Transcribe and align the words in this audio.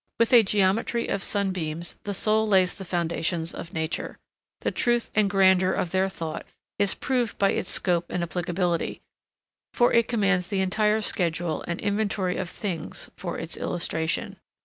With 0.17 0.33
a 0.33 0.41
geometry 0.41 1.07
of 1.09 1.21
sunbeams 1.21 1.95
the 2.05 2.13
soul 2.15 2.47
lays 2.47 2.73
the 2.73 2.85
foundations 2.85 3.53
of 3.53 3.71
nature. 3.71 4.17
The 4.61 4.71
truth 4.71 5.11
and 5.13 5.29
grandeur 5.29 5.73
of 5.73 5.91
their 5.91 6.09
thought 6.09 6.43
is 6.79 6.95
proved 6.95 7.37
by 7.37 7.51
its 7.51 7.69
scope 7.69 8.07
and 8.09 8.23
applicability, 8.23 9.01
for 9.75 9.93
it 9.93 10.07
commands 10.07 10.47
the 10.47 10.61
entire 10.61 11.01
schedule 11.01 11.63
and 11.67 11.79
inventory 11.79 12.35
of 12.37 12.49
things 12.49 13.11
for 13.15 13.37
its 13.37 13.55
illustration. 13.57 14.37